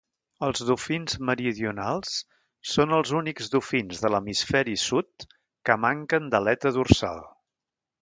Els 0.45 0.61
dofins 0.69 1.17
meridionals 1.29 2.15
són 2.71 2.97
els 3.01 3.13
únics 3.19 3.53
dofins 3.57 4.03
de 4.07 4.13
l'hemisferi 4.15 4.77
sud 4.89 5.31
que 5.69 5.81
manquen 5.89 6.33
d'aleta 6.35 6.77
dorsal. 6.83 7.25